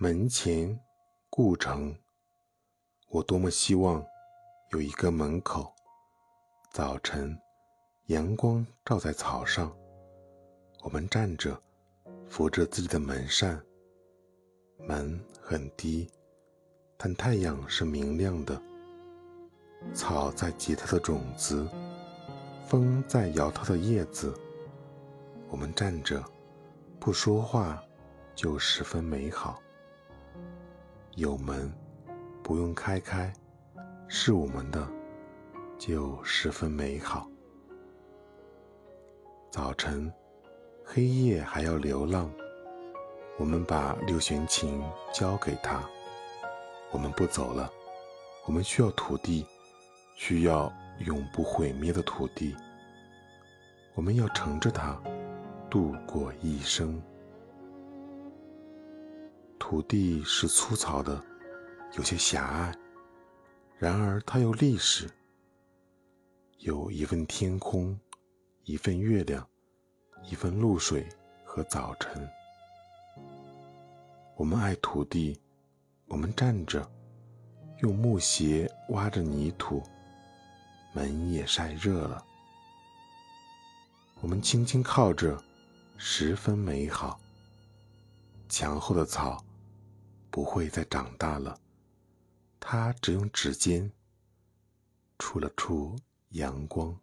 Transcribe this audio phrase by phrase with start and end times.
[0.00, 0.78] 门前，
[1.28, 1.92] 故城。
[3.08, 4.00] 我多么希望
[4.70, 5.74] 有一个门口。
[6.70, 7.36] 早晨，
[8.06, 9.76] 阳光照在草上，
[10.84, 11.60] 我们站着，
[12.28, 13.60] 扶着自己的门扇。
[14.86, 16.08] 门很低，
[16.96, 18.62] 但太阳是明亮的。
[19.92, 21.68] 草在结它的种子，
[22.68, 24.32] 风在摇它的叶子。
[25.48, 26.24] 我们站着，
[27.00, 27.82] 不说话，
[28.36, 29.60] 就十分美好。
[31.18, 31.68] 有门，
[32.44, 33.32] 不用开开，
[34.06, 34.88] 是我们的，
[35.76, 37.28] 就十分美好。
[39.50, 40.12] 早晨，
[40.84, 42.30] 黑夜还要流浪，
[43.36, 44.80] 我们把六弦琴
[45.12, 45.82] 交给他。
[46.92, 47.68] 我们不走了，
[48.46, 49.44] 我们需要土地，
[50.14, 52.54] 需要永不毁灭的土地。
[53.96, 54.96] 我们要乘着它
[55.68, 57.02] 度过一生。
[59.68, 61.22] 土地是粗糙的，
[61.98, 62.74] 有些狭隘，
[63.76, 65.10] 然而它有历史。
[66.60, 68.00] 有一份天空，
[68.64, 69.46] 一份月亮，
[70.22, 71.06] 一份露水
[71.44, 72.26] 和早晨。
[74.38, 75.38] 我们爱土地，
[76.06, 76.90] 我们站着，
[77.82, 79.82] 用木鞋挖着泥土，
[80.94, 82.24] 门也晒热了。
[84.22, 85.38] 我们轻轻靠着，
[85.98, 87.20] 十分美好。
[88.48, 89.44] 墙后的草。
[90.30, 91.58] 不会再长大了，
[92.60, 93.90] 他只用指尖
[95.18, 95.96] 触了触
[96.30, 96.98] 阳光。